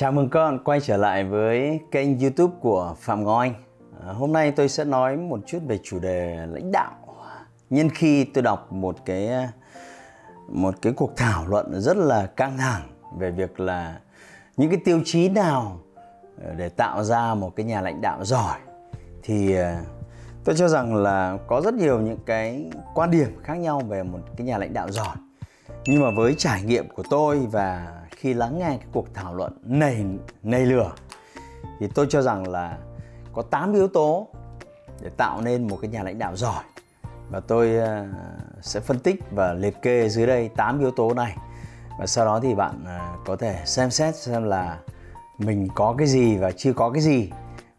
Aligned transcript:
Chào 0.00 0.12
mừng 0.12 0.30
các 0.30 0.40
bạn 0.40 0.58
quay 0.64 0.80
trở 0.80 0.96
lại 0.96 1.24
với 1.24 1.80
kênh 1.90 2.18
YouTube 2.18 2.54
của 2.60 2.94
Phạm 2.98 3.24
Ngọc 3.24 3.38
Anh. 3.38 3.54
À, 4.06 4.12
hôm 4.12 4.32
nay 4.32 4.50
tôi 4.52 4.68
sẽ 4.68 4.84
nói 4.84 5.16
một 5.16 5.40
chút 5.46 5.58
về 5.66 5.78
chủ 5.82 5.98
đề 5.98 6.46
lãnh 6.46 6.72
đạo. 6.72 6.92
Nhân 7.70 7.88
khi 7.90 8.24
tôi 8.24 8.42
đọc 8.42 8.72
một 8.72 8.96
cái 9.04 9.30
một 10.48 10.74
cái 10.82 10.92
cuộc 10.92 11.16
thảo 11.16 11.46
luận 11.48 11.80
rất 11.80 11.96
là 11.96 12.26
căng 12.26 12.58
thẳng 12.58 12.82
về 13.18 13.30
việc 13.30 13.60
là 13.60 13.98
những 14.56 14.70
cái 14.70 14.80
tiêu 14.84 15.00
chí 15.04 15.28
nào 15.28 15.80
để 16.56 16.68
tạo 16.68 17.04
ra 17.04 17.34
một 17.34 17.56
cái 17.56 17.66
nhà 17.66 17.80
lãnh 17.80 18.00
đạo 18.00 18.24
giỏi 18.24 18.58
thì 19.22 19.54
à, 19.54 19.80
tôi 20.44 20.56
cho 20.58 20.68
rằng 20.68 20.94
là 20.94 21.38
có 21.46 21.60
rất 21.64 21.74
nhiều 21.74 22.00
những 22.00 22.18
cái 22.26 22.70
quan 22.94 23.10
điểm 23.10 23.28
khác 23.42 23.54
nhau 23.54 23.82
về 23.88 24.02
một 24.02 24.18
cái 24.36 24.46
nhà 24.46 24.58
lãnh 24.58 24.72
đạo 24.72 24.90
giỏi. 24.90 25.16
Nhưng 25.86 26.02
mà 26.02 26.10
với 26.10 26.34
trải 26.38 26.62
nghiệm 26.62 26.88
của 26.88 27.02
tôi 27.10 27.46
và 27.50 27.98
khi 28.10 28.34
lắng 28.34 28.58
nghe 28.58 28.68
cái 28.68 28.86
cuộc 28.92 29.14
thảo 29.14 29.34
luận 29.34 29.58
nảy 29.64 30.04
nảy 30.42 30.66
lửa, 30.66 30.92
thì 31.80 31.88
tôi 31.94 32.06
cho 32.10 32.22
rằng 32.22 32.48
là 32.48 32.78
có 33.32 33.42
8 33.42 33.72
yếu 33.72 33.88
tố 33.88 34.28
để 35.00 35.10
tạo 35.16 35.40
nên 35.40 35.68
một 35.68 35.78
cái 35.82 35.90
nhà 35.90 36.02
lãnh 36.02 36.18
đạo 36.18 36.36
giỏi. 36.36 36.64
Và 37.30 37.40
tôi 37.40 37.76
ờ, 37.76 38.06
sẽ 38.60 38.80
phân 38.80 38.98
tích 38.98 39.22
và 39.30 39.52
liệt 39.52 39.82
kê 39.82 40.08
dưới 40.08 40.26
đây 40.26 40.48
8 40.56 40.80
yếu 40.80 40.90
tố 40.90 41.14
này. 41.14 41.36
Và 41.98 42.06
sau 42.06 42.24
đó 42.24 42.40
thì 42.42 42.54
bạn 42.54 42.84
ờ, 42.86 43.00
có 43.26 43.36
thể 43.36 43.62
xem 43.64 43.90
xét 43.90 44.16
xem 44.16 44.44
là 44.44 44.78
mình 45.38 45.68
có 45.74 45.94
cái 45.98 46.06
gì 46.06 46.36
và 46.36 46.50
chưa 46.50 46.72
có 46.72 46.90
cái 46.90 47.02
gì. 47.02 47.30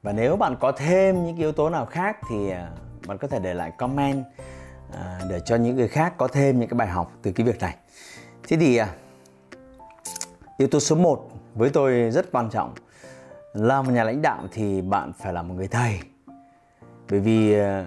Và 0.03 0.11
nếu 0.11 0.35
bạn 0.35 0.55
có 0.59 0.71
thêm 0.71 1.25
những 1.25 1.35
yếu 1.35 1.51
tố 1.51 1.69
nào 1.69 1.85
khác 1.85 2.17
thì 2.29 2.49
ờ, 2.49 2.67
bạn 3.07 3.17
có 3.17 3.27
thể 3.27 3.39
để 3.39 3.53
lại 3.53 3.71
comment. 3.71 4.23
À, 4.93 5.21
để 5.29 5.39
cho 5.45 5.55
những 5.55 5.75
người 5.75 5.87
khác 5.87 6.13
có 6.17 6.27
thêm 6.27 6.59
những 6.59 6.69
cái 6.69 6.77
bài 6.77 6.87
học 6.87 7.11
từ 7.21 7.31
cái 7.31 7.47
việc 7.47 7.59
này 7.59 7.75
thế 8.47 8.57
thì 8.57 8.77
à, 8.77 8.89
Yếu 10.59 10.67
tố 10.67 10.79
số 10.79 10.95
1 10.95 11.29
với 11.55 11.69
tôi 11.69 12.11
rất 12.11 12.31
quan 12.31 12.49
trọng 12.49 12.73
là 13.53 13.81
một 13.81 13.91
nhà 13.91 14.03
lãnh 14.03 14.21
đạo 14.21 14.43
thì 14.51 14.81
bạn 14.81 15.11
phải 15.13 15.33
là 15.33 15.41
một 15.41 15.53
người 15.57 15.67
thầy. 15.67 15.99
Bởi 17.09 17.19
vì 17.19 17.53
à, 17.53 17.85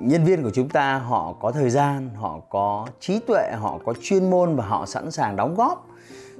nhân 0.00 0.24
viên 0.24 0.42
của 0.42 0.50
chúng 0.50 0.68
ta 0.68 0.98
họ 0.98 1.34
có 1.40 1.52
thời 1.52 1.70
gian, 1.70 2.10
họ 2.14 2.40
có 2.48 2.86
trí 3.00 3.18
tuệ, 3.18 3.52
họ 3.58 3.78
có 3.84 3.94
chuyên 4.02 4.30
môn 4.30 4.56
và 4.56 4.66
họ 4.66 4.86
sẵn 4.86 5.10
sàng 5.10 5.36
đóng 5.36 5.54
góp. 5.54 5.86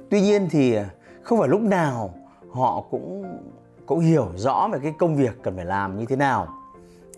Tuy 0.09 0.21
nhiên 0.21 0.47
thì 0.51 0.77
không 1.23 1.39
phải 1.39 1.49
lúc 1.49 1.61
nào 1.61 2.13
họ 2.51 2.83
cũng 2.91 3.37
cũng 3.85 3.99
hiểu 3.99 4.27
rõ 4.35 4.69
về 4.71 4.79
cái 4.83 4.93
công 4.99 5.15
việc 5.15 5.43
cần 5.43 5.55
phải 5.55 5.65
làm 5.65 5.99
như 5.99 6.05
thế 6.05 6.15
nào. 6.15 6.47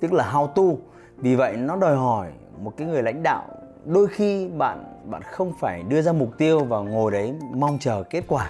Tức 0.01 0.13
là 0.13 0.31
how 0.31 0.47
to. 0.47 0.81
Vì 1.17 1.35
vậy 1.35 1.57
nó 1.57 1.75
đòi 1.75 1.95
hỏi 1.95 2.31
một 2.61 2.73
cái 2.77 2.87
người 2.87 3.03
lãnh 3.03 3.23
đạo 3.23 3.45
đôi 3.85 4.07
khi 4.07 4.47
bạn 4.47 4.83
bạn 5.05 5.21
không 5.21 5.53
phải 5.59 5.83
đưa 5.83 6.01
ra 6.01 6.13
mục 6.13 6.37
tiêu 6.37 6.63
và 6.63 6.79
ngồi 6.79 7.11
đấy 7.11 7.33
mong 7.55 7.77
chờ 7.79 8.03
kết 8.09 8.23
quả. 8.27 8.49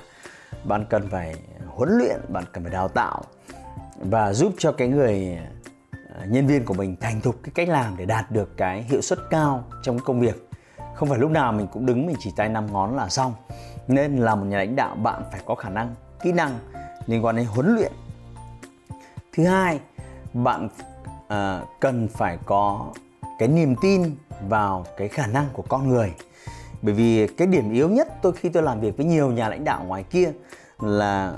Bạn 0.63 0.85
cần 0.89 1.09
phải 1.09 1.35
huấn 1.67 1.89
luyện 1.97 2.19
bạn 2.29 2.43
cần 2.53 2.63
phải 2.63 2.73
đào 2.73 2.87
tạo 2.87 3.21
và 3.99 4.33
giúp 4.33 4.53
cho 4.57 4.71
cái 4.71 4.87
người 4.87 5.39
à, 5.91 6.25
nhân 6.27 6.47
viên 6.47 6.65
của 6.65 6.73
mình 6.73 6.95
thành 7.01 7.21
thục 7.21 7.35
cái 7.43 7.51
cách 7.55 7.69
làm 7.69 7.97
để 7.97 8.05
đạt 8.05 8.31
được 8.31 8.57
cái 8.57 8.81
hiệu 8.81 9.01
suất 9.01 9.19
cao 9.29 9.63
trong 9.83 9.99
công 9.99 10.19
việc. 10.19 10.49
Không 10.95 11.09
phải 11.09 11.19
lúc 11.19 11.31
nào 11.31 11.51
mình 11.51 11.67
cũng 11.67 11.85
đứng 11.85 12.05
mình 12.05 12.15
chỉ 12.19 12.31
tay 12.35 12.49
năm 12.49 12.73
ngón 12.73 12.95
là 12.95 13.09
xong. 13.09 13.33
Nên 13.87 14.17
là 14.17 14.35
một 14.35 14.45
nhà 14.45 14.57
lãnh 14.57 14.75
đạo 14.75 14.95
bạn 14.95 15.23
phải 15.31 15.41
có 15.45 15.55
khả 15.55 15.69
năng 15.69 15.95
kỹ 16.21 16.31
năng 16.31 16.59
liên 17.05 17.25
quan 17.25 17.35
đến 17.35 17.45
huấn 17.45 17.75
luyện. 17.75 17.91
Thứ 19.33 19.45
hai 19.45 19.79
bạn 20.33 20.69
uh, 21.25 21.67
cần 21.79 22.07
phải 22.07 22.37
có 22.45 22.91
cái 23.39 23.47
niềm 23.47 23.75
tin 23.81 24.15
vào 24.49 24.85
cái 24.97 25.07
khả 25.07 25.27
năng 25.27 25.45
của 25.53 25.63
con 25.69 25.89
người. 25.89 26.13
Bởi 26.81 26.93
vì 26.93 27.27
cái 27.27 27.47
điểm 27.47 27.71
yếu 27.71 27.89
nhất 27.89 28.07
tôi 28.21 28.33
khi 28.33 28.49
tôi 28.49 28.63
làm 28.63 28.81
việc 28.81 28.97
với 28.97 29.05
nhiều 29.05 29.31
nhà 29.31 29.49
lãnh 29.49 29.63
đạo 29.63 29.83
ngoài 29.87 30.03
kia 30.03 30.31
là 30.79 31.33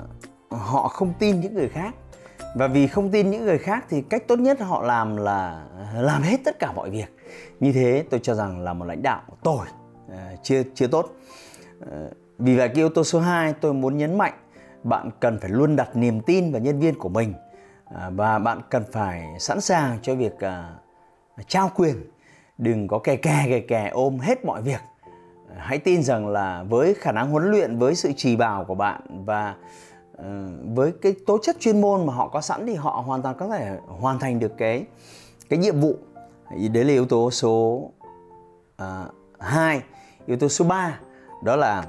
họ 0.50 0.88
không 0.88 1.12
tin 1.18 1.40
những 1.40 1.54
người 1.54 1.68
khác. 1.68 1.94
Và 2.54 2.66
vì 2.66 2.86
không 2.86 3.10
tin 3.10 3.30
những 3.30 3.44
người 3.44 3.58
khác 3.58 3.84
thì 3.88 4.02
cách 4.02 4.28
tốt 4.28 4.38
nhất 4.38 4.60
họ 4.60 4.82
làm 4.82 5.16
là 5.16 5.64
làm 5.94 6.22
hết 6.22 6.36
tất 6.44 6.58
cả 6.58 6.72
mọi 6.72 6.90
việc. 6.90 7.16
Như 7.60 7.72
thế 7.72 8.04
tôi 8.10 8.20
cho 8.22 8.34
rằng 8.34 8.60
là 8.60 8.72
một 8.72 8.84
lãnh 8.84 9.02
đạo 9.02 9.22
tồi 9.42 9.66
ờ, 10.08 10.18
chưa 10.42 10.62
chưa 10.74 10.86
tốt. 10.86 11.16
Ờ, 11.90 12.10
vì 12.38 12.56
vậy 12.56 12.68
cái 12.68 12.76
yếu 12.76 12.88
tố 12.88 13.04
số 13.04 13.20
2 13.20 13.52
tôi 13.52 13.74
muốn 13.74 13.98
nhấn 13.98 14.18
mạnh, 14.18 14.32
bạn 14.82 15.10
cần 15.20 15.38
phải 15.40 15.50
luôn 15.50 15.76
đặt 15.76 15.96
niềm 15.96 16.20
tin 16.20 16.52
vào 16.52 16.60
nhân 16.60 16.80
viên 16.80 16.98
của 16.98 17.08
mình 17.08 17.34
ờ, 17.84 18.10
và 18.14 18.38
bạn 18.38 18.60
cần 18.70 18.84
phải 18.92 19.26
sẵn 19.38 19.60
sàng 19.60 19.98
cho 20.02 20.14
việc 20.14 20.32
trao 21.48 21.70
quyền 21.76 22.10
đừng 22.58 22.88
có 22.88 22.98
kè 22.98 23.16
kè 23.16 23.44
kè 23.46 23.60
kè 23.60 23.90
ôm 23.92 24.18
hết 24.18 24.44
mọi 24.44 24.62
việc. 24.62 24.80
Hãy 25.56 25.78
tin 25.78 26.02
rằng 26.02 26.28
là 26.28 26.64
với 26.68 26.94
khả 26.94 27.12
năng 27.12 27.30
huấn 27.30 27.50
luyện 27.50 27.78
với 27.78 27.94
sự 27.94 28.12
trì 28.16 28.36
bảo 28.36 28.64
của 28.64 28.74
bạn 28.74 29.24
và 29.24 29.54
uh, 30.18 30.24
với 30.64 30.92
cái 31.02 31.14
tố 31.26 31.38
chất 31.42 31.56
chuyên 31.60 31.80
môn 31.80 32.06
mà 32.06 32.14
họ 32.14 32.28
có 32.28 32.40
sẵn 32.40 32.66
thì 32.66 32.74
họ 32.74 33.02
hoàn 33.06 33.22
toàn 33.22 33.36
có 33.38 33.48
thể 33.48 33.78
hoàn 33.86 34.18
thành 34.18 34.38
được 34.38 34.52
cái 34.58 34.84
cái 35.48 35.58
nhiệm 35.58 35.80
vụ. 35.80 35.94
Đấy 36.72 36.84
là 36.84 36.92
yếu 36.92 37.06
tố 37.06 37.30
số 37.30 37.90
ờ, 38.76 39.06
uh, 39.08 39.42
2 39.42 39.82
yếu 40.26 40.36
tố 40.36 40.48
số 40.48 40.64
3 40.64 40.98
đó 41.42 41.56
là 41.56 41.86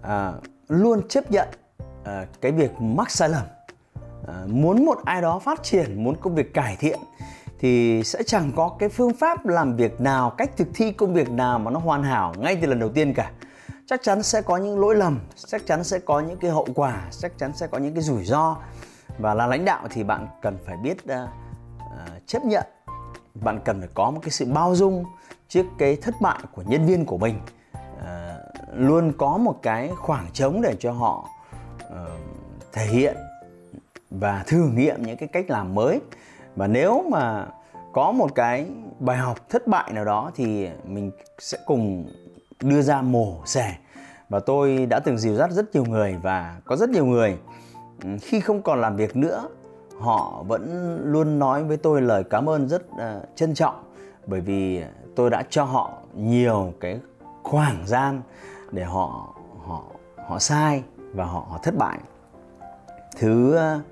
uh, 0.00 0.42
luôn 0.68 1.08
chấp 1.08 1.30
nhận 1.30 1.48
uh, 2.00 2.06
cái 2.40 2.52
việc 2.52 2.80
mắc 2.80 3.10
sai 3.10 3.28
lầm. 3.28 3.44
Uh, 4.22 4.50
muốn 4.50 4.84
một 4.84 4.98
ai 5.04 5.22
đó 5.22 5.38
phát 5.38 5.62
triển 5.62 6.04
muốn 6.04 6.16
công 6.20 6.34
việc 6.34 6.54
cải 6.54 6.76
thiện 6.76 6.98
thì 7.58 8.02
sẽ 8.04 8.22
chẳng 8.26 8.52
có 8.56 8.76
cái 8.78 8.88
phương 8.88 9.12
pháp 9.12 9.46
làm 9.46 9.76
việc 9.76 10.00
nào 10.00 10.30
cách 10.30 10.50
thực 10.56 10.68
thi 10.74 10.92
công 10.92 11.14
việc 11.14 11.30
nào 11.30 11.58
mà 11.58 11.70
nó 11.70 11.80
hoàn 11.80 12.02
hảo 12.02 12.34
ngay 12.38 12.56
từ 12.56 12.66
lần 12.66 12.78
đầu 12.78 12.88
tiên 12.88 13.14
cả. 13.14 13.30
Chắc 13.86 14.02
chắn 14.02 14.22
sẽ 14.22 14.42
có 14.42 14.56
những 14.56 14.80
lỗi 14.80 14.96
lầm 14.96 15.20
chắc 15.46 15.66
chắn 15.66 15.84
sẽ 15.84 15.98
có 15.98 16.20
những 16.20 16.38
cái 16.38 16.50
hậu 16.50 16.68
quả 16.74 17.02
chắc 17.10 17.38
chắn 17.38 17.52
sẽ 17.56 17.66
có 17.66 17.78
những 17.78 17.94
cái 17.94 18.02
rủi 18.02 18.24
ro. 18.24 18.56
Và 19.18 19.34
là 19.34 19.46
lãnh 19.46 19.64
đạo 19.64 19.86
thì 19.90 20.04
bạn 20.04 20.28
cần 20.42 20.58
phải 20.66 20.76
biết 20.76 20.96
uh, 21.04 21.28
uh, 21.78 22.26
chấp 22.26 22.44
nhận. 22.44 22.64
Bạn 23.34 23.60
cần 23.64 23.80
phải 23.80 23.88
có 23.94 24.10
một 24.10 24.20
cái 24.22 24.30
sự 24.30 24.44
bao 24.44 24.74
dung 24.74 25.04
trước 25.48 25.66
cái 25.78 25.96
thất 25.96 26.14
bại 26.20 26.40
của 26.52 26.62
nhân 26.66 26.86
viên 26.86 27.04
của 27.04 27.18
mình. 27.18 27.40
Uh, 27.74 28.02
luôn 28.74 29.12
có 29.18 29.36
một 29.36 29.58
cái 29.62 29.90
khoảng 29.96 30.26
trống 30.32 30.62
để 30.62 30.76
cho 30.78 30.92
họ 30.92 31.28
uh, 31.86 31.92
thể 32.72 32.86
hiện 32.86 33.16
và 34.10 34.44
thử 34.46 34.68
nghiệm 34.74 35.02
những 35.02 35.16
cái 35.16 35.28
cách 35.32 35.50
làm 35.50 35.74
mới 35.74 36.00
và 36.56 36.66
nếu 36.66 37.04
mà 37.10 37.46
có 37.92 38.12
một 38.12 38.34
cái 38.34 38.66
bài 38.98 39.16
học 39.16 39.48
thất 39.48 39.66
bại 39.66 39.92
nào 39.92 40.04
đó 40.04 40.30
thì 40.34 40.68
mình 40.84 41.10
sẽ 41.38 41.58
cùng 41.66 42.06
đưa 42.62 42.82
ra 42.82 43.02
mổ 43.02 43.36
xẻ. 43.46 43.76
Và 44.28 44.40
tôi 44.40 44.86
đã 44.86 45.00
từng 45.00 45.18
dìu 45.18 45.34
dắt 45.34 45.50
rất 45.50 45.74
nhiều 45.74 45.84
người 45.84 46.16
và 46.22 46.60
có 46.64 46.76
rất 46.76 46.90
nhiều 46.90 47.06
người 47.06 47.38
ừ, 48.02 48.08
khi 48.22 48.40
không 48.40 48.62
còn 48.62 48.80
làm 48.80 48.96
việc 48.96 49.16
nữa 49.16 49.48
họ 50.00 50.42
vẫn 50.48 50.98
luôn 51.04 51.38
nói 51.38 51.64
với 51.64 51.76
tôi 51.76 52.02
lời 52.02 52.24
cảm 52.30 52.48
ơn 52.48 52.68
rất 52.68 52.82
uh, 52.90 53.28
trân 53.34 53.54
trọng. 53.54 53.82
Bởi 54.26 54.40
vì 54.40 54.82
tôi 55.16 55.30
đã 55.30 55.42
cho 55.50 55.64
họ 55.64 55.92
nhiều 56.14 56.72
cái 56.80 57.00
khoảng 57.42 57.86
gian 57.86 58.22
để 58.70 58.84
họ 58.84 59.34
họ 59.66 59.82
họ 60.26 60.38
sai 60.38 60.82
và 60.96 61.24
họ, 61.24 61.46
họ 61.50 61.58
thất 61.62 61.74
bại. 61.78 61.98
Thứ 63.16 63.58
uh, 63.58 63.82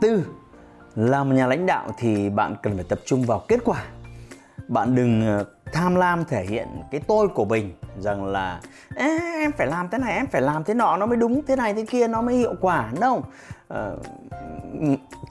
tư 0.00 0.26
là 0.96 1.24
một 1.24 1.34
nhà 1.34 1.46
lãnh 1.46 1.66
đạo 1.66 1.88
thì 1.98 2.30
bạn 2.30 2.56
cần 2.62 2.74
phải 2.74 2.84
tập 2.88 2.98
trung 3.04 3.22
vào 3.22 3.42
kết 3.48 3.60
quả. 3.64 3.84
Bạn 4.68 4.94
đừng 4.94 5.26
ờ, 5.26 5.44
tham 5.72 5.94
lam 5.94 6.24
thể 6.24 6.44
hiện 6.44 6.68
cái 6.90 7.00
tôi 7.06 7.28
của 7.28 7.44
mình 7.44 7.74
rằng 8.00 8.24
là 8.24 8.60
em 8.96 9.52
phải 9.52 9.66
làm 9.66 9.88
thế 9.88 9.98
này 9.98 10.14
em 10.14 10.26
phải 10.26 10.42
làm 10.42 10.64
thế 10.64 10.74
nọ 10.74 10.96
nó 10.96 11.06
mới 11.06 11.16
đúng 11.16 11.42
thế 11.46 11.56
này 11.56 11.74
thế 11.74 11.84
kia 11.90 12.08
nó 12.08 12.22
mới 12.22 12.34
hiệu 12.34 12.54
quả. 12.60 12.90
Đâu 13.00 13.22
à, 13.68 13.76
ờ, 13.76 13.98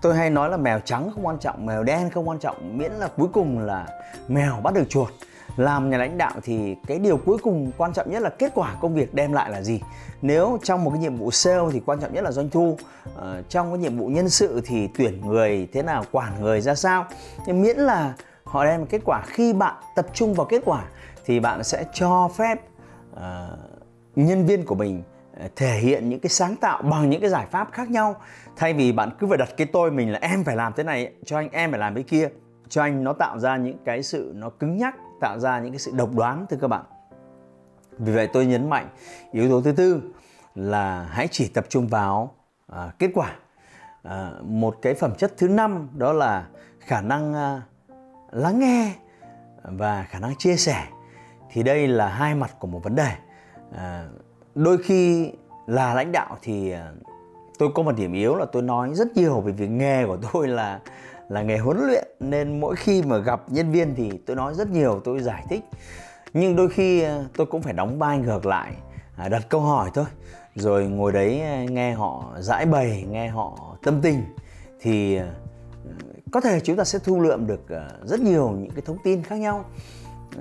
tôi 0.02 0.16
hay 0.16 0.30
nói 0.30 0.50
là 0.50 0.58
mèo 0.58 0.80
trắng 0.80 1.12
không 1.16 1.26
quan 1.26 1.38
trọng 1.40 1.66
mèo 1.66 1.84
đen 1.84 2.10
không 2.10 2.30
quan 2.30 2.40
trọng 2.40 2.78
miễn 2.78 2.92
là 2.92 3.08
cuối 3.08 3.28
cùng 3.34 3.60
là 3.60 3.88
mèo 4.28 4.60
bắt 4.64 4.74
được 4.74 4.90
chuột 4.90 5.10
làm 5.58 5.90
nhà 5.90 5.98
lãnh 5.98 6.18
đạo 6.18 6.34
thì 6.44 6.76
cái 6.88 7.00
điều 7.00 7.18
cuối 7.18 7.38
cùng 7.38 7.72
quan 7.78 7.94
trọng 7.94 8.12
nhất 8.12 8.22
là 8.22 8.30
kết 8.30 8.52
quả 8.56 8.76
công 8.82 8.96
việc 8.96 9.14
đem 9.14 9.34
lại 9.34 9.52
là 9.52 9.62
gì? 9.62 9.82
Nếu 10.22 10.60
trong 10.64 10.84
một 10.84 10.92
cái 10.92 11.00
nhiệm 11.00 11.16
vụ 11.16 11.32
sale 11.32 11.64
thì 11.72 11.82
quan 11.86 12.00
trọng 12.00 12.14
nhất 12.14 12.24
là 12.24 12.32
doanh 12.32 12.50
thu 12.50 12.78
ờ, 13.16 13.44
trong 13.50 13.70
cái 13.72 13.78
nhiệm 13.78 13.98
vụ 13.98 14.08
nhân 14.08 14.30
sự 14.30 14.62
thì 14.66 14.90
tuyển 14.98 15.22
người 15.26 15.68
thế 15.74 15.84
nào 15.84 16.04
quản 16.12 16.42
người 16.42 16.62
ra 16.62 16.76
sao? 16.76 17.06
Nhưng 17.48 17.62
miễn 17.62 17.78
là 17.78 18.14
họ 18.44 18.66
đem 18.66 18.86
kết 18.86 19.02
quả 19.06 19.22
khi 19.26 19.54
bạn 19.54 19.76
tập 19.96 20.08
trung 20.14 20.34
vào 20.34 20.46
kết 20.46 20.62
quả 20.66 20.84
thì 21.26 21.40
bạn 21.40 21.64
sẽ 21.64 21.86
cho 21.94 22.30
phép 22.38 22.60
uh, 23.14 23.20
nhân 24.16 24.46
viên 24.46 24.66
của 24.66 24.76
mình 24.76 25.04
ờ, 25.38 25.48
thể 25.56 25.78
hiện 25.78 26.10
những 26.10 26.20
cái 26.20 26.30
sáng 26.30 26.56
tạo 26.56 26.82
bằng 26.82 27.10
những 27.10 27.22
cái 27.22 27.30
giải 27.30 27.46
pháp 27.52 27.72
khác 27.72 27.90
nhau. 27.90 28.16
Thay 28.56 28.74
vì 28.74 28.92
bạn 28.92 29.10
cứ 29.20 29.28
phải 29.28 29.38
đặt 29.38 29.50
cái 29.58 29.68
tôi 29.68 29.92
mình 29.92 30.12
là 30.12 30.20
em 30.22 30.44
phải 30.44 30.56
làm 30.56 30.74
thế 30.74 30.84
này 30.84 31.14
cho 31.26 31.38
anh 31.38 31.50
em 31.52 31.72
phải 31.72 31.80
làm 31.80 31.96
cái 31.96 32.04
kia 32.04 32.30
cho 32.70 32.82
anh 32.82 33.04
nó 33.04 33.14
tạo 33.14 33.40
ra 33.40 33.58
những 33.58 33.78
cái 33.86 34.04
sự 34.04 34.32
nó 34.36 34.50
cứng 34.50 34.78
nhắc 34.78 34.96
tạo 35.24 35.40
ra 35.40 35.60
những 35.60 35.72
cái 35.72 35.80
sự 35.80 35.92
độc 35.96 36.16
đoán 36.16 36.46
thưa 36.50 36.58
các 36.62 36.68
bạn. 36.68 36.84
Vì 37.98 38.14
vậy 38.14 38.30
tôi 38.34 38.46
nhấn 38.46 38.70
mạnh 38.70 38.90
yếu 39.32 39.50
tố 39.50 39.62
thứ 39.62 39.72
tư 39.72 40.02
là 40.56 41.08
hãy 41.12 41.28
chỉ 41.32 41.48
tập 41.48 41.66
trung 41.70 41.88
vào 41.88 42.36
à, 42.68 42.92
kết 43.00 43.10
quả. 43.14 43.36
À, 44.04 44.32
một 44.42 44.78
cái 44.82 44.94
phẩm 44.94 45.16
chất 45.18 45.34
thứ 45.38 45.48
năm 45.48 45.90
đó 45.94 46.14
là 46.14 46.48
khả 46.80 47.02
năng 47.02 47.34
à, 47.34 47.62
lắng 48.32 48.60
nghe 48.60 48.94
và 49.64 50.04
khả 50.10 50.20
năng 50.20 50.36
chia 50.36 50.56
sẻ. 50.56 50.84
Thì 51.52 51.64
đây 51.64 51.88
là 51.88 52.08
hai 52.08 52.36
mặt 52.36 52.56
của 52.60 52.68
một 52.68 52.84
vấn 52.84 52.96
đề. 52.96 53.12
À, 53.78 54.06
đôi 54.56 54.78
khi 54.78 55.32
là 55.68 55.94
lãnh 55.94 56.12
đạo 56.12 56.38
thì 56.42 56.72
à, 56.72 56.92
tôi 57.60 57.70
có 57.76 57.84
một 57.84 57.96
điểm 57.96 58.14
yếu 58.14 58.36
là 58.36 58.46
tôi 58.52 58.62
nói 58.62 58.94
rất 58.94 59.08
nhiều 59.16 59.42
về 59.42 59.52
việc 59.52 59.70
nghề 59.70 60.06
của 60.06 60.18
tôi 60.34 60.48
là 60.48 60.80
là 61.34 61.42
nghề 61.42 61.58
huấn 61.58 61.78
luyện 61.88 62.08
nên 62.20 62.60
mỗi 62.60 62.76
khi 62.76 63.02
mà 63.02 63.18
gặp 63.18 63.42
nhân 63.48 63.72
viên 63.72 63.96
thì 63.96 64.12
tôi 64.26 64.36
nói 64.36 64.54
rất 64.54 64.70
nhiều 64.70 65.02
tôi 65.04 65.22
giải 65.22 65.46
thích. 65.50 65.64
Nhưng 66.34 66.56
đôi 66.56 66.70
khi 66.70 67.02
ờ, 67.02 67.26
tôi 67.38 67.48
cũng 67.48 67.62
phải 67.62 67.74
đóng 67.74 68.00
vai 68.00 68.18
ngược 68.18 68.46
lại 68.46 68.74
à, 69.16 69.30
đặt 69.30 69.50
câu 69.50 69.62
hỏi 69.62 69.90
thôi. 69.94 70.06
Rồi 70.56 70.86
ngồi 70.86 71.12
đấy 71.12 71.42
ờ, 71.42 71.64
nghe 71.72 71.94
họ 71.94 72.34
giải 72.40 72.66
bày 72.66 73.06
nghe 73.10 73.28
họ 73.28 73.78
tâm 73.84 74.02
tình 74.02 74.24
thì 74.82 75.16
ờ, 75.16 75.28
có 76.32 76.42
thể 76.42 76.60
chúng 76.60 76.76
ta 76.76 76.84
sẽ 76.84 77.00
thu 77.00 77.20
lượm 77.20 77.48
được 77.48 77.66
rất 78.04 78.20
nhiều 78.20 78.50
những 78.50 78.72
cái 78.72 78.82
thông 78.86 78.98
tin 79.04 79.24
khác 79.24 79.36
nhau. 79.36 79.66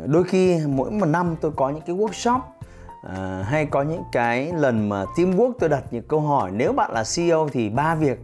Đôi 0.07 0.25
khi 0.25 0.61
mỗi 0.67 0.91
một 0.91 1.07
năm 1.07 1.37
tôi 1.41 1.53
có 1.57 1.71
những 1.71 1.83
cái 1.87 1.97
workshop 1.97 2.41
à, 3.03 3.45
hay 3.49 3.67
có 3.67 3.83
những 3.83 4.03
cái 4.13 4.53
lần 4.53 4.89
mà 4.89 5.05
teamwork 5.05 5.53
tôi 5.61 5.69
đặt 5.69 5.85
những 5.91 6.05
câu 6.09 6.21
hỏi. 6.21 6.51
Nếu 6.51 6.73
bạn 6.73 6.91
là 6.93 7.05
CEO 7.17 7.49
thì 7.53 7.69
ba 7.71 7.95
việc 7.95 8.19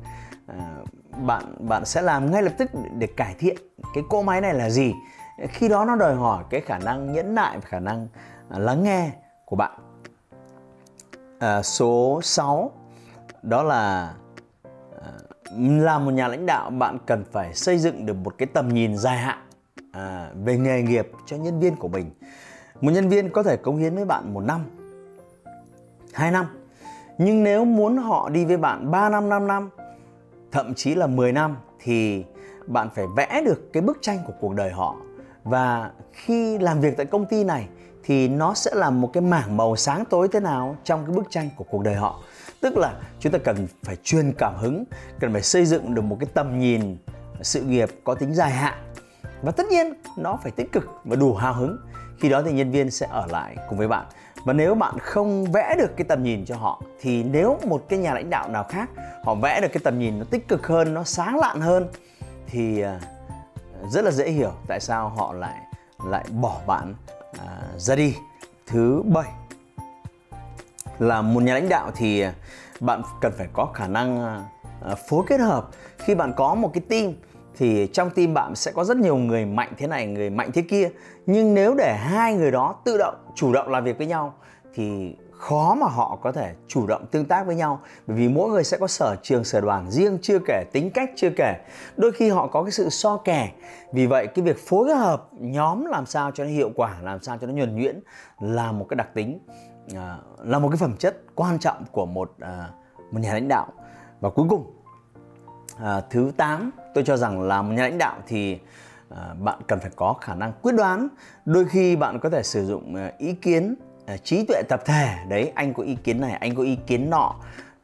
bạn 1.19 1.55
bạn 1.59 1.85
sẽ 1.85 2.03
làm 2.03 2.31
ngay 2.31 2.43
lập 2.43 2.53
tức 2.59 2.71
để 2.99 3.07
cải 3.07 3.35
thiện 3.39 3.57
cái 3.95 4.05
cỗ 4.09 4.23
máy 4.23 4.41
này 4.41 4.55
là 4.55 4.71
gì? 4.71 4.95
Khi 5.49 5.69
đó 5.69 5.85
nó 5.85 5.97
đòi 5.97 6.15
hỏi 6.15 6.45
cái 6.51 6.61
khả 6.61 6.79
năng 6.79 7.13
nhẫn 7.13 7.35
nại 7.35 7.59
và 7.59 7.69
khả 7.69 7.81
năng 7.81 8.09
à, 8.49 8.59
lắng 8.59 8.83
nghe 8.83 9.11
của 9.45 9.57
bạn. 9.57 9.79
À, 11.39 11.63
số 11.63 12.21
6 12.23 12.73
đó 13.43 13.63
là 13.63 14.15
làm 15.51 15.81
là 15.81 15.99
một 15.99 16.11
nhà 16.11 16.29
lãnh 16.29 16.47
đạo 16.47 16.71
bạn 16.71 16.99
cần 17.07 17.25
phải 17.33 17.55
xây 17.55 17.79
dựng 17.79 18.07
được 18.07 18.15
một 18.15 18.35
cái 18.39 18.47
tầm 18.47 18.69
nhìn 18.69 18.97
dài 18.97 19.19
hạn 19.19 19.39
à, 19.93 20.31
về 20.45 20.57
nghề 20.57 20.83
nghiệp 20.83 21.11
cho 21.27 21.37
nhân 21.37 21.61
viên 21.61 21.77
của 21.77 21.89
mình. 21.89 22.11
Một 22.81 22.91
nhân 22.91 23.09
viên 23.09 23.31
có 23.31 23.43
thể 23.43 23.57
cống 23.57 23.77
hiến 23.77 23.95
với 23.95 24.05
bạn 24.05 24.35
một 24.35 24.41
năm 24.41 24.61
hai 26.15 26.31
năm. 26.31 26.47
Nhưng 27.19 27.45
nếu 27.45 27.65
muốn 27.65 27.97
họ 27.97 28.29
đi 28.29 28.45
với 28.45 28.57
bạn 28.57 28.91
3 28.91 29.09
năm 29.09 29.29
5 29.29 29.47
năm 29.47 29.71
thậm 30.53 30.75
chí 30.75 30.95
là 30.95 31.07
10 31.07 31.33
năm 31.33 31.57
thì 31.83 32.25
bạn 32.67 32.89
phải 32.95 33.05
vẽ 33.17 33.43
được 33.45 33.73
cái 33.73 33.81
bức 33.81 33.99
tranh 34.01 34.19
của 34.27 34.33
cuộc 34.41 34.55
đời 34.55 34.71
họ. 34.71 34.97
Và 35.45 35.91
khi 36.13 36.59
làm 36.59 36.81
việc 36.81 36.97
tại 36.97 37.07
công 37.07 37.27
ty 37.27 37.45
này 37.45 37.69
thì 38.05 38.29
nó 38.29 38.55
sẽ 38.55 38.71
là 38.75 38.91
một 38.91 39.11
cái 39.13 39.21
mảng 39.21 39.57
màu 39.57 39.77
sáng 39.77 40.05
tối 40.05 40.29
thế 40.33 40.41
nào 40.41 40.77
trong 40.85 41.07
cái 41.07 41.17
bức 41.17 41.31
tranh 41.31 41.51
của 41.57 41.65
cuộc 41.65 41.83
đời 41.83 41.95
họ. 41.95 42.21
Tức 42.61 42.77
là 42.77 42.95
chúng 43.21 43.33
ta 43.33 43.39
cần 43.39 43.67
phải 43.83 43.97
truyền 44.03 44.33
cảm 44.39 44.55
hứng, 44.57 44.85
cần 45.21 45.33
phải 45.33 45.43
xây 45.43 45.67
dựng 45.67 45.95
được 45.95 46.03
một 46.03 46.17
cái 46.21 46.29
tầm 46.35 46.59
nhìn, 46.59 46.97
sự 47.43 47.63
nghiệp 47.63 47.91
có 48.05 48.15
tính 48.15 48.35
dài 48.35 48.51
hạn. 48.51 48.75
Và 49.43 49.53
tất 49.53 49.67
nhiên 49.67 49.93
nó 50.17 50.39
phải 50.43 50.53
tích 50.53 50.73
cực 50.73 50.85
và 51.05 51.17
đủ 51.17 51.35
hào 51.35 51.55
hứng. 51.55 51.77
Khi 52.21 52.29
đó 52.29 52.43
thì 52.43 52.53
nhân 52.53 52.71
viên 52.71 52.91
sẽ 52.91 53.07
ở 53.11 53.27
lại 53.27 53.57
cùng 53.69 53.79
với 53.79 53.89
bạn 53.89 54.07
và 54.45 54.53
nếu 54.53 54.75
bạn 54.75 54.99
không 54.99 55.53
vẽ 55.53 55.75
được 55.79 55.97
cái 55.97 56.05
tầm 56.05 56.23
nhìn 56.23 56.45
cho 56.45 56.57
họ 56.57 56.83
thì 57.01 57.23
nếu 57.23 57.59
một 57.67 57.85
cái 57.89 57.99
nhà 57.99 58.15
lãnh 58.15 58.31
đạo 58.31 58.49
nào 58.49 58.65
khác 58.65 58.91
họ 59.25 59.35
vẽ 59.35 59.61
được 59.61 59.69
cái 59.73 59.81
tầm 59.85 59.99
nhìn 59.99 60.19
nó 60.19 60.25
tích 60.31 60.49
cực 60.49 60.67
hơn 60.67 60.95
nó 60.95 61.05
sáng 61.05 61.39
lạn 61.39 61.61
hơn 61.61 61.89
thì 62.47 62.81
à, 62.81 63.01
rất 63.91 64.05
là 64.05 64.11
dễ 64.11 64.31
hiểu 64.31 64.53
tại 64.69 64.81
sao 64.81 65.09
họ 65.09 65.33
lại 65.33 65.61
lại 66.05 66.25
bỏ 66.41 66.61
bạn 66.67 66.95
à, 67.39 67.59
ra 67.77 67.97
đi. 67.97 68.17
Thứ 68.67 69.03
bảy 69.07 69.29
là 70.99 71.23
một 71.23 71.43
nhà 71.43 71.55
lãnh 71.55 71.69
đạo 71.69 71.91
thì 71.97 72.25
bạn 72.81 73.03
cần 73.21 73.33
phải 73.39 73.49
có 73.53 73.67
khả 73.75 73.87
năng 73.87 74.25
à, 74.83 74.95
phối 75.09 75.25
kết 75.27 75.41
hợp. 75.41 75.69
Khi 75.99 76.15
bạn 76.15 76.33
có 76.37 76.55
một 76.55 76.71
cái 76.75 76.83
team 76.89 77.13
thì 77.59 77.89
trong 77.93 78.11
team 78.11 78.35
bạn 78.35 78.55
sẽ 78.55 78.73
có 78.73 78.85
rất 78.85 78.97
nhiều 78.97 79.17
người 79.17 79.47
mạnh 79.47 79.73
thế 79.79 79.87
này, 79.87 80.07
người 80.07 80.31
mạnh 80.31 80.51
thế 80.55 80.63
kia. 80.63 80.91
Nhưng 81.27 81.55
nếu 81.55 81.75
để 81.75 81.97
hai 81.97 82.35
người 82.35 82.51
đó 82.51 82.75
tự 82.85 82.99
động, 82.99 83.15
chủ 83.35 83.53
động 83.53 83.69
làm 83.69 83.85
việc 83.85 83.99
với 83.99 84.07
nhau, 84.07 84.35
thì 84.75 85.17
khó 85.31 85.75
mà 85.75 85.87
họ 85.87 86.19
có 86.23 86.33
thể 86.33 86.55
chủ 86.69 86.87
động 86.87 87.07
tương 87.11 87.25
tác 87.25 87.47
với 87.47 87.57
nhau. 87.57 87.81
Bởi 88.07 88.17
vì 88.17 88.29
mỗi 88.29 88.51
người 88.51 88.65
sẽ 88.65 88.77
có 88.77 88.87
sở 88.87 89.17
trường, 89.23 89.45
sở 89.45 89.61
đoàn 89.61 89.91
riêng 89.91 90.19
chưa 90.23 90.39
kể, 90.47 90.65
tính 90.73 90.91
cách 90.91 91.11
chưa 91.17 91.31
kể. 91.37 91.55
Đôi 91.97 92.13
khi 92.13 92.31
họ 92.31 92.47
có 92.47 92.63
cái 92.63 92.73
sự 92.73 92.89
so 92.89 93.17
kè. 93.17 93.53
Vì 93.93 94.07
vậy, 94.07 94.27
cái 94.27 94.45
việc 94.45 94.59
phối 94.69 94.95
hợp 94.95 95.29
nhóm 95.33 95.85
làm 95.85 96.07
sao 96.07 96.31
cho 96.31 96.45
nó 96.45 96.51
hiệu 96.51 96.71
quả, 96.77 96.97
làm 97.03 97.23
sao 97.23 97.39
cho 97.39 97.47
nó 97.47 97.53
nhuần 97.53 97.77
nhuyễn 97.77 98.01
là 98.41 98.73
một 98.73 98.87
cái 98.89 98.95
đặc 98.97 99.15
tính 99.15 99.39
à, 99.95 100.19
là 100.39 100.59
một 100.59 100.69
cái 100.69 100.77
phẩm 100.77 100.97
chất 100.99 101.17
quan 101.35 101.59
trọng 101.59 101.85
của 101.93 102.07
một 102.07 102.33
à, 102.41 102.71
một 103.11 103.21
nhà 103.21 103.33
lãnh 103.33 103.49
đạo. 103.49 103.67
Và 104.21 104.31
cuối 104.31 104.47
cùng 104.49 104.73
à, 105.79 106.01
thứ 106.11 106.33
8 106.37 106.71
tôi 106.99 107.05
cho 107.05 107.17
rằng 107.17 107.41
là 107.43 107.63
một 107.63 107.73
nhà 107.73 107.83
lãnh 107.83 107.99
đạo 107.99 108.17
thì 108.27 108.59
ờ, 109.09 109.37
bạn 109.41 109.59
cần 109.67 109.81
phải 109.81 109.91
có 109.97 110.15
khả 110.21 110.35
năng 110.35 110.53
quyết 110.63 110.73
đoán. 110.73 111.09
Đôi 111.45 111.65
khi 111.65 111.97
bạn 111.97 112.21
có 112.21 112.31
thể 112.31 112.43
sử 112.43 112.67
dụng 112.67 112.95
ờ, 112.95 113.11
ý 113.19 113.33
kiến 113.33 113.75
ờ, 114.07 114.17
trí 114.17 114.45
tuệ 114.49 114.63
tập 114.69 114.83
thể. 114.85 115.17
Đấy 115.29 115.53
anh 115.55 115.75
có 115.75 115.83
ý 115.83 115.95
kiến 116.05 116.21
này 116.21 116.33
anh 116.33 116.55
có 116.55 116.63
ý 116.63 116.77
kiến 116.87 117.11
nọ. 117.11 117.35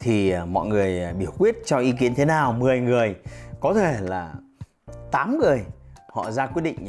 Thì 0.01 0.35
mọi 0.47 0.67
người 0.67 1.13
biểu 1.19 1.31
quyết 1.39 1.57
cho 1.67 1.79
ý 1.79 1.93
kiến 1.93 2.15
thế 2.15 2.25
nào? 2.25 2.53
10 2.53 2.81
người. 2.81 3.17
Có 3.61 3.75
thể 3.75 3.97
là 4.01 4.33
8 5.11 5.39
người. 5.39 5.65
Họ 6.13 6.31
ra 6.31 6.47
quyết 6.47 6.63
định 6.63 6.87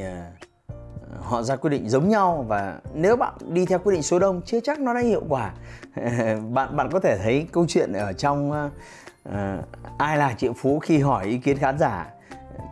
họ 1.22 1.44
ra 1.44 1.56
quyết 1.56 1.70
định 1.70 1.90
giống 1.90 2.10
nhau 2.10 2.46
và 2.48 2.80
nếu 2.94 3.16
bạn 3.16 3.34
đi 3.48 3.66
theo 3.66 3.80
quyết 3.80 3.94
định 3.94 4.04
số 4.04 4.20
đông 4.20 4.42
chưa 4.46 4.60
chắc 4.60 4.80
nó 4.80 4.94
đã 4.94 5.00
hiệu 5.00 5.24
quả. 5.30 5.54
Bạn 6.50 6.78
bạn 6.78 6.90
có 6.92 7.00
thể 7.00 7.18
thấy 7.24 7.48
câu 7.52 7.66
chuyện 7.68 7.94
ở 7.94 8.14
trong 8.14 8.52
uh, 8.52 8.72
ai 9.98 10.18
là 10.18 10.34
triệu 10.38 10.54
phú 10.54 10.80
khi 10.80 11.00
hỏi 11.00 11.26
ý 11.26 11.38
kiến 11.38 11.58
khán 11.58 11.78
giả 11.78 12.15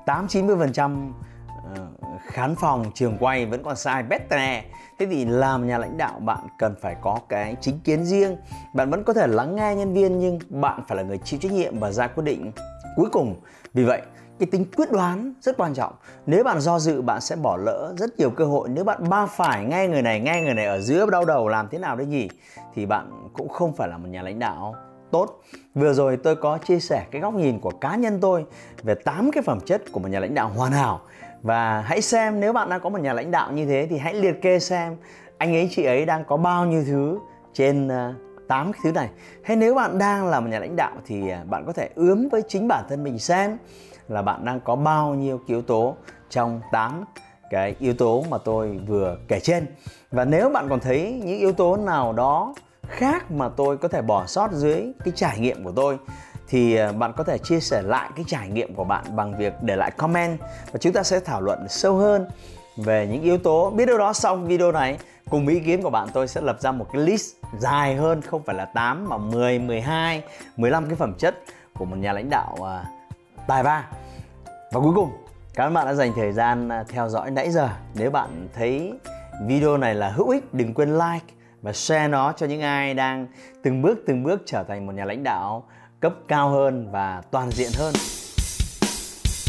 tám 0.06 0.28
chín 0.28 0.48
mươi 0.48 0.56
phần 0.60 0.74
trăm 0.74 1.14
ờ, 1.76 1.88
khán 2.22 2.56
phòng 2.56 2.92
trường 2.94 3.18
quay 3.20 3.46
vẫn 3.46 3.64
còn 3.64 3.76
sai 3.76 4.04
better. 4.04 4.64
Thế 5.00 5.06
thì 5.06 5.26
làm 5.26 5.68
nhà 5.68 5.78
lãnh 5.78 5.98
đạo 5.98 6.20
bạn 6.20 6.48
cần 6.58 6.76
phải 6.82 6.96
có 7.02 7.20
cái 7.30 7.56
chính 7.62 7.80
kiến 7.80 8.06
riêng. 8.06 8.38
Bạn 8.74 8.90
vẫn 8.90 9.04
có 9.04 9.14
thể 9.14 9.28
lắng 9.28 9.56
nghe 9.56 9.76
nhân 9.76 9.94
viên 9.94 10.20
nhưng 10.20 10.40
bạn 10.50 10.84
phải 10.88 10.98
là 10.98 11.04
người 11.04 11.18
chịu 11.18 11.40
trách 11.40 11.52
nhiệm 11.52 11.80
và 11.80 11.92
ra 11.92 12.08
quyết 12.08 12.24
định 12.24 12.52
cuối 12.96 13.10
cùng. 13.12 13.36
Vì 13.74 13.84
vậy 13.84 14.02
cái 14.40 14.48
tính 14.52 14.66
quyết 14.76 14.92
đoán 14.92 15.34
rất 15.42 15.58
quan 15.58 15.74
trọng. 15.74 15.94
Nếu 16.26 16.44
bạn 16.44 16.60
do 16.60 16.80
dự 16.80 17.02
bạn 17.02 17.22
sẽ 17.22 17.36
bỏ 17.36 17.58
lỡ 17.58 17.94
rất 17.98 18.20
nhiều 18.20 18.30
cơ 18.30 18.46
hội. 18.46 18.70
Nếu 18.70 18.84
bạn 18.84 19.10
ba 19.10 19.26
phải 19.26 19.66
nghe 19.66 19.88
người 19.88 20.02
này 20.02 20.20
nghe 20.20 20.42
người 20.42 20.54
này 20.54 20.66
ở 20.66 20.80
giữa 20.80 21.10
đau 21.10 21.26
đầu 21.26 21.48
làm 21.48 21.68
thế 21.72 21.78
nào 21.78 21.96
đấy 21.96 22.08
nhỉ? 22.08 22.30
Thì 22.74 22.86
bạn 22.86 23.30
cũng 23.34 23.50
không 23.50 23.74
phải 23.74 23.90
là 23.90 23.98
một 23.98 24.08
nhà 24.08 24.22
lãnh 24.22 24.40
đạo 24.40 24.76
tốt. 25.14 25.42
Vừa 25.76 25.94
rồi 25.94 26.18
tôi 26.18 26.36
có 26.36 26.58
chia 26.58 26.80
sẻ 26.80 27.06
cái 27.12 27.22
góc 27.22 27.34
nhìn 27.34 27.60
của 27.60 27.72
cá 27.82 27.96
nhân 27.96 28.20
tôi 28.22 28.46
về 28.84 28.96
8 28.96 29.32
cái 29.32 29.44
phẩm 29.44 29.60
chất 29.66 29.82
của 29.92 30.00
một 30.00 30.08
nhà 30.08 30.20
lãnh 30.20 30.34
đạo 30.34 30.50
hoàn 30.50 30.72
hảo. 30.72 31.02
Và 31.42 31.82
hãy 31.82 32.02
xem 32.02 32.40
nếu 32.40 32.54
bạn 32.54 32.70
đang 32.70 32.82
có 32.82 32.90
một 32.90 33.02
nhà 33.02 33.14
lãnh 33.14 33.32
đạo 33.32 33.52
như 33.52 33.66
thế 33.66 33.88
thì 33.90 33.98
hãy 33.98 34.14
liệt 34.14 34.42
kê 34.42 34.60
xem 34.60 34.96
anh 35.38 35.56
ấy, 35.56 35.70
chị 35.72 35.84
ấy 35.84 36.06
đang 36.06 36.26
có 36.26 36.38
bao 36.38 36.66
nhiêu 36.66 36.84
thứ 36.88 37.20
trên 37.54 37.88
ờ, 37.88 38.14
8 38.48 38.74
cái 38.74 38.80
thứ 38.84 38.92
này. 38.92 39.10
Hay 39.44 39.58
nếu 39.58 39.76
bạn 39.76 39.98
đang 39.98 40.28
là 40.28 40.40
một 40.40 40.48
nhà 40.50 40.60
lãnh 40.60 40.76
đạo 40.76 40.92
thì 41.06 41.30
ờ, 41.30 41.40
bạn 41.50 41.64
có 41.66 41.74
thể 41.74 41.90
ướm 41.96 42.30
với 42.30 42.42
chính 42.48 42.68
bản 42.68 42.86
thân 42.90 43.04
mình 43.04 43.20
xem 43.20 43.58
là 44.08 44.22
bạn 44.22 44.46
đang 44.46 44.60
có 44.60 44.76
bao 44.76 45.14
nhiêu 45.14 45.40
yếu 45.48 45.62
tố 45.62 45.96
trong 46.30 46.62
8 46.72 47.04
cái 47.50 47.76
yếu 47.80 47.94
tố 47.94 48.24
mà 48.30 48.38
tôi 48.38 48.80
vừa 48.88 49.18
kể 49.28 49.40
trên. 49.40 49.66
Và 50.12 50.26
nếu 50.26 50.50
bạn 50.50 50.70
còn 50.70 50.80
thấy 50.80 51.22
những 51.26 51.40
yếu 51.40 51.52
tố 51.52 51.78
nào 51.78 52.14
đó 52.14 52.54
khác 52.88 53.32
mà 53.32 53.50
tôi 53.50 53.78
có 53.78 53.88
thể 53.88 54.02
bỏ 54.02 54.26
sót 54.26 54.52
dưới 54.52 54.92
cái 55.06 55.14
trải 55.16 55.40
nghiệm 55.40 55.64
của 55.64 55.72
tôi 55.76 55.98
thì 56.48 56.76
ờ, 56.76 56.94
bạn 56.94 57.14
có 57.18 57.24
thể 57.24 57.38
chia 57.38 57.60
sẻ 57.60 57.82
lại 57.82 58.10
cái 58.16 58.26
trải 58.28 58.48
nghiệm 58.50 58.76
của 58.76 58.84
bạn 58.84 59.16
bằng 59.16 59.38
việc 59.38 59.54
để 59.62 59.76
lại 59.76 59.92
comment 59.92 60.40
và 60.72 60.80
chúng 60.80 60.94
ta 60.94 61.04
sẽ 61.04 61.20
thảo 61.20 61.42
luận 61.42 61.66
sâu 61.70 61.96
hơn 61.96 62.28
về 62.78 63.08
những 63.08 63.22
yếu 63.22 63.38
tố 63.38 63.70
biết 63.70 63.86
đâu 63.86 63.98
đó 63.98 64.14
xong 64.14 64.46
video 64.48 64.72
này 64.72 64.98
cùng 65.30 65.48
ý 65.48 65.60
kiến 65.60 65.82
của 65.82 65.90
bạn 65.90 66.08
tôi 66.14 66.28
sẽ 66.28 66.42
lập 66.42 66.62
ra 66.62 66.72
một 66.72 66.88
cái 66.94 67.02
list 67.02 67.34
dài 67.60 67.96
hơn 67.96 68.22
không 68.22 68.44
phải 68.44 68.56
là 68.56 68.66
8 68.66 69.10
mà 69.10 69.18
10, 69.18 69.60
12, 69.60 70.24
15 70.58 70.86
cái 70.88 70.96
phẩm 70.96 71.14
chất 71.18 71.36
của 71.74 71.86
một 71.86 71.96
nhà 71.96 72.14
lãnh 72.14 72.30
đạo 72.30 72.58
uh, 72.60 72.68
tài 73.48 73.64
ba. 73.64 73.88
Và 74.72 74.82
cuối 74.82 74.92
cùng, 74.96 75.10
cảm 75.54 75.68
ơn 75.68 75.74
bạn 75.74 75.86
đã 75.86 75.94
dành 75.94 76.14
thời 76.16 76.32
gian 76.32 76.70
ờ, 76.70 76.84
theo 76.90 77.10
dõi 77.10 77.32
nãy 77.32 77.52
giờ. 77.52 77.70
Nếu 77.96 78.12
bạn 78.12 78.48
thấy 78.54 78.94
video 79.48 79.78
này 79.78 79.96
là 79.96 80.10
hữu 80.10 80.30
ích, 80.30 80.54
đừng 80.54 80.74
quên 80.74 80.94
like 80.94 81.26
và 81.64 81.74
share 81.74 82.08
nó 82.08 82.34
cho 82.38 82.46
những 82.46 82.62
ai 82.62 82.94
đang 82.94 83.28
từng 83.64 83.82
bước 83.82 83.98
từng 84.08 84.24
bước 84.24 84.42
trở 84.46 84.64
thành 84.68 84.86
một 84.86 84.92
nhà 84.96 85.06
lãnh 85.06 85.24
đạo 85.24 85.68
cấp 86.00 86.14
cao 86.28 86.50
hơn 86.50 86.92
và 86.92 87.22
toàn 87.32 87.52
diện 87.52 87.72
hơn. 87.76 87.94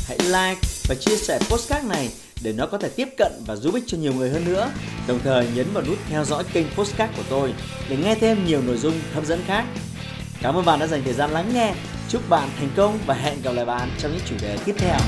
Hãy 0.09 0.19
like 0.19 0.61
và 0.89 0.95
chia 0.95 1.17
sẻ 1.17 1.39
postcard 1.51 1.87
này 1.87 2.09
để 2.45 2.53
nó 2.53 2.67
có 2.67 2.79
thể 2.79 2.89
tiếp 2.97 3.09
cận 3.19 3.33
và 3.47 3.57
giúp 3.57 3.75
ích 3.75 3.85
cho 3.87 3.99
nhiều 3.99 4.13
người 4.13 4.31
hơn 4.31 4.45
nữa. 4.45 4.71
Đồng 5.09 5.19
thời 5.25 5.49
nhấn 5.55 5.67
vào 5.73 5.85
nút 5.87 5.99
theo 6.09 6.25
dõi 6.25 6.45
kênh 6.53 6.67
Postcard 6.77 7.17
của 7.17 7.25
tôi 7.31 7.55
để 7.89 7.97
nghe 7.97 8.15
thêm 8.15 8.47
nhiều 8.47 8.63
nội 8.63 8.77
dung 8.77 8.95
hấp 9.13 9.25
dẫn 9.25 9.41
khác. 9.47 9.65
Cảm 10.43 10.55
ơn 10.55 10.65
bạn 10.65 10.79
đã 10.79 10.87
dành 10.87 11.03
thời 11.05 11.13
gian 11.13 11.31
lắng 11.31 11.51
nghe. 11.55 11.75
Chúc 12.09 12.23
bạn 12.29 12.49
thành 12.59 12.71
công 12.77 12.99
và 13.07 13.15
hẹn 13.15 13.43
gặp 13.43 13.53
lại 13.55 13.65
bạn 13.65 13.89
trong 13.99 14.13
những 14.13 14.23
chủ 14.27 14.37
đề 14.43 14.59
tiếp 14.65 14.75
theo. 14.79 14.99